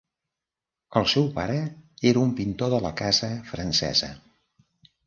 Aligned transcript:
El 1.01 1.05
seu 1.13 1.27
pare 1.35 1.59
era 2.13 2.25
un 2.29 2.35
pintor 2.41 2.75
de 2.77 2.81
la 2.87 2.95
casa 3.05 3.31
francesa. 3.53 4.13